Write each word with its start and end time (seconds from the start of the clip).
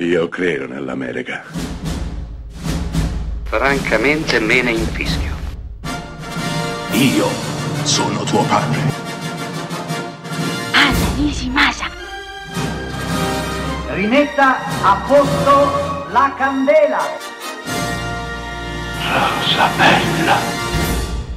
Io 0.00 0.28
credo 0.28 0.68
nell'America. 0.68 1.42
Francamente 3.42 4.38
me 4.38 4.62
ne 4.62 4.70
infischio. 4.70 5.34
Io 6.92 7.26
sono 7.82 8.22
tuo 8.22 8.44
padre. 8.44 8.78
Anna 10.70 11.14
Nishimasa. 11.16 11.90
Rimetta 13.88 14.58
a 14.84 15.04
posto 15.04 16.06
la 16.12 16.32
candela. 16.38 17.00
Rosa 19.02 19.68
bella. 19.76 20.36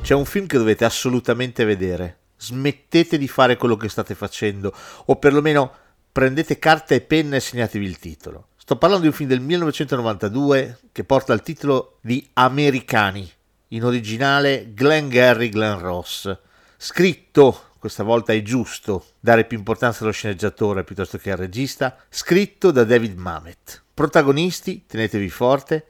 C'è 0.00 0.14
un 0.14 0.24
film 0.24 0.46
che 0.46 0.58
dovete 0.58 0.84
assolutamente 0.84 1.64
vedere. 1.64 2.18
Smettete 2.36 3.18
di 3.18 3.26
fare 3.26 3.56
quello 3.56 3.76
che 3.76 3.88
state 3.88 4.14
facendo, 4.14 4.72
o 5.06 5.16
perlomeno 5.16 5.72
prendete 6.14 6.60
carta 6.60 6.94
e 6.94 7.00
penna 7.00 7.34
e 7.34 7.40
segnatevi 7.40 7.84
il 7.84 7.98
titolo. 7.98 8.50
Sto 8.56 8.76
parlando 8.76 9.02
di 9.02 9.08
un 9.08 9.16
film 9.16 9.28
del 9.28 9.40
1992 9.40 10.78
che 10.92 11.02
porta 11.02 11.32
il 11.32 11.42
titolo 11.42 11.98
di 12.02 12.24
Americani, 12.34 13.28
in 13.70 13.82
originale 13.82 14.72
Glenn 14.74 15.08
Gary 15.08 15.48
Glenn 15.48 15.80
Ross. 15.80 16.32
Scritto, 16.76 17.70
questa 17.80 18.04
volta 18.04 18.32
è 18.32 18.40
giusto 18.42 19.06
dare 19.18 19.44
più 19.44 19.58
importanza 19.58 20.04
allo 20.04 20.12
sceneggiatore 20.12 20.84
piuttosto 20.84 21.18
che 21.18 21.32
al 21.32 21.36
regista, 21.36 21.96
scritto 22.08 22.70
da 22.70 22.84
David 22.84 23.18
Mamet. 23.18 23.82
Protagonisti, 23.92 24.84
tenetevi 24.86 25.28
forte, 25.28 25.86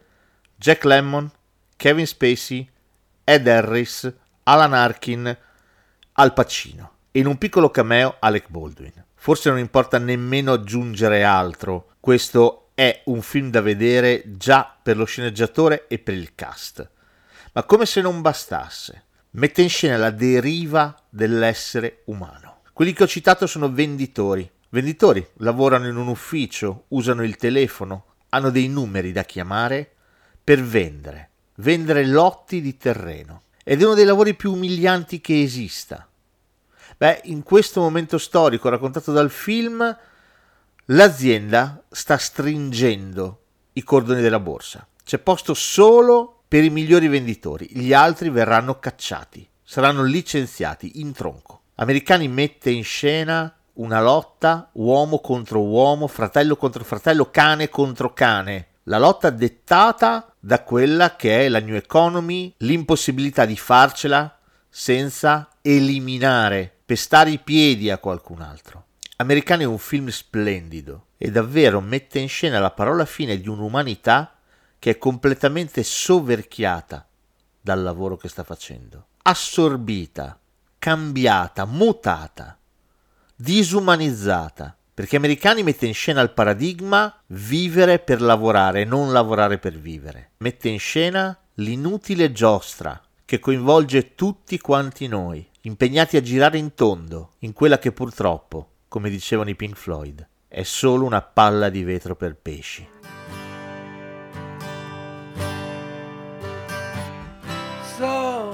Jack 0.57 0.85
Lemmon, 0.85 1.31
Kevin 1.77 2.07
Spacey, 2.07 2.67
Ed 3.25 3.47
Harris, 3.47 4.11
Alan 4.45 4.73
Arkin, 4.73 5.37
Al 6.13 6.33
Pacino 6.33 6.93
e 7.13 7.21
in 7.21 7.27
un 7.27 7.37
piccolo 7.37 7.69
cameo 7.71 8.17
Alec 8.21 8.49
Baldwin. 8.49 9.05
Forse 9.25 9.49
non 9.49 9.59
importa 9.59 9.97
nemmeno 9.97 10.53
aggiungere 10.53 11.25
altro, 11.25 11.93
questo 11.99 12.73
è 12.75 13.01
un 13.07 13.23
film 13.23 13.49
da 13.49 13.63
vedere 13.63 14.23
già 14.37 14.77
per 14.83 14.99
lo 14.99 15.07
sceneggiatore 15.07 15.87
e 15.89 15.99
per 15.99 16.13
il 16.13 16.35
cast. 16.35 16.87
Ma 17.53 17.63
come 17.63 17.87
se 17.87 18.03
non 18.03 18.21
bastasse, 18.21 19.05
mette 19.31 19.63
in 19.63 19.71
scena 19.71 19.97
la 19.97 20.11
deriva 20.11 20.95
dell'essere 21.09 22.03
umano. 22.05 22.59
Quelli 22.75 22.93
che 22.93 23.05
ho 23.05 23.07
citato 23.07 23.47
sono 23.47 23.73
venditori. 23.73 24.47
Venditori 24.69 25.27
lavorano 25.39 25.89
in 25.89 25.97
un 25.97 26.09
ufficio, 26.09 26.85
usano 26.89 27.25
il 27.25 27.37
telefono, 27.37 28.17
hanno 28.29 28.51
dei 28.51 28.69
numeri 28.69 29.11
da 29.11 29.23
chiamare 29.23 29.91
per 30.45 30.63
vendere, 30.63 31.31
vendere 31.55 32.05
lotti 32.05 32.61
di 32.61 32.77
terreno. 32.77 33.45
Ed 33.65 33.81
è 33.81 33.85
uno 33.87 33.95
dei 33.95 34.05
lavori 34.05 34.35
più 34.35 34.53
umilianti 34.53 35.23
che 35.23 35.41
esista. 35.41 36.07
Beh, 36.97 37.23
in 37.25 37.43
questo 37.43 37.81
momento 37.81 38.19
storico 38.19 38.69
raccontato 38.69 39.13
dal 39.13 39.31
film, 39.31 39.97
l'azienda 40.87 41.83
sta 41.91 42.17
stringendo 42.17 43.41
i 43.73 43.83
cordoni 43.83 44.21
della 44.21 44.39
borsa. 44.39 44.87
C'è 45.05 45.19
posto 45.19 45.55
solo 45.55 46.43
per 46.47 46.63
i 46.63 46.71
migliori 46.71 47.09
venditori, 47.09 47.69
gli 47.73 47.93
altri 47.93 48.31
verranno 48.31 48.79
cacciati, 48.79 49.47
saranno 49.63 50.05
licenziati 50.05 51.01
in 51.01 51.13
tronco. 51.13 51.63
Americani 51.77 52.29
mette 52.29 52.71
in 52.71 52.85
scena 52.85 53.53
una 53.75 54.01
lotta 54.01 54.71
uomo 54.75 55.19
contro 55.19 55.63
uomo, 55.63 56.07
fratello 56.07 56.57
contro 56.57 56.85
fratello, 56.85 57.31
cane 57.31 57.69
contro 57.69 58.13
cane. 58.13 58.69
La 58.85 58.99
lotta 58.99 59.31
dettata 59.31 60.33
da 60.39 60.63
quella 60.63 61.17
che 61.17 61.47
è 61.47 61.49
la 61.49 61.59
new 61.59 61.75
economy, 61.75 62.55
l'impossibilità 62.59 63.47
di 63.47 63.57
farcela 63.57 64.39
senza 64.69 65.49
eliminare 65.61 66.74
pestare 66.85 67.31
i 67.31 67.39
piedi 67.39 67.91
a 67.91 67.99
qualcun 67.99 68.43
altro. 68.43 68.87
Americano 69.17 69.63
è 69.63 69.67
un 69.67 69.79
film 69.79 70.09
splendido 70.09 71.07
e 71.17 71.31
davvero 71.31 71.81
mette 71.81 72.19
in 72.19 72.29
scena 72.29 72.59
la 72.59 72.73
parola 72.73 73.05
fine 73.05 73.41
di 73.41 73.49
un'umanità 73.49 74.37
che 74.79 74.91
è 74.91 74.99
completamente 74.99 75.83
soverchiata 75.83 77.07
dal 77.61 77.83
lavoro 77.83 78.17
che 78.17 78.29
sta 78.29 78.45
facendo, 78.45 79.07
assorbita, 79.23 80.39
cambiata, 80.79 81.65
mutata, 81.65 82.59
disumanizzata, 83.35 84.77
perché 84.93 85.17
Americani 85.17 85.63
mette 85.63 85.87
in 85.87 85.95
scena 85.95 86.21
il 86.21 86.33
paradigma 86.33 87.23
vivere 87.29 87.99
per 87.99 88.21
lavorare, 88.21 88.85
non 88.85 89.11
lavorare 89.11 89.59
per 89.59 89.79
vivere. 89.79 90.33
Mette 90.39 90.69
in 90.69 90.79
scena 90.79 91.37
l'inutile 91.55 92.31
giostra 92.33 93.01
che 93.25 93.39
coinvolge 93.39 94.15
tutti 94.15 94.59
quanti 94.59 95.07
noi, 95.09 95.49
impegnati 95.67 96.19
a 96.19 96.21
girare 96.21 96.59
in 96.59 96.75
tondo 96.75 97.33
in 97.39 97.55
quella 97.55 97.79
che 97.79 97.91
purtroppo, 97.91 98.73
come 98.87 99.09
dicevano 99.09 99.49
i 99.49 99.55
Pink 99.55 99.77
Floyd, 99.77 100.27
è 100.47 100.63
solo 100.63 101.07
una 101.07 101.23
palla 101.23 101.71
di 101.71 101.83
vetro 101.83 102.15
per 102.17 102.37
pesci. 102.37 102.87
So, 107.97 108.53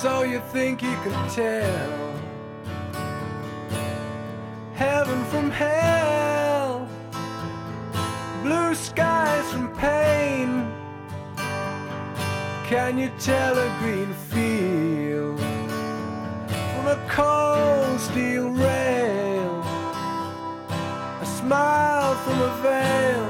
so 0.00 0.24
you 0.24 0.40
think 0.50 0.82
you 0.82 0.96
can 1.04 1.28
tell 1.28 2.10
heaven 4.74 5.24
from 5.26 5.50
hell, 5.50 6.88
blue 8.42 8.74
skies 8.74 9.48
from 9.52 9.70
pain. 9.78 10.66
Can 12.68 12.98
you 12.98 13.10
tell 13.18 13.56
a 13.56 13.68
green 13.80 14.12
field 14.28 14.51
steel 18.02 18.50
rail? 18.50 19.62
A 21.20 21.26
smile 21.38 22.14
from 22.24 22.40
a 22.40 22.52
veil. 22.62 23.28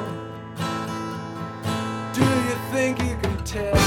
Do 2.14 2.24
you 2.46 2.56
think 2.72 3.02
you 3.02 3.16
can 3.22 3.44
tell? 3.44 3.81